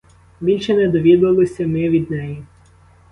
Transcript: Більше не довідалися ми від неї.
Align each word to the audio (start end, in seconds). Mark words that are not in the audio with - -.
Більше 0.41 0.73
не 0.73 0.87
довідалися 0.87 1.67
ми 1.67 1.89
від 1.89 2.11
неї. 2.11 2.43